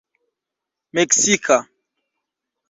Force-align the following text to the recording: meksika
meksika 0.93 1.57